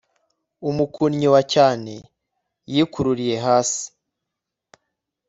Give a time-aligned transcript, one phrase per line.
[0.69, 1.93] umukunnyi wa cyane
[2.73, 3.85] yikururiye hasi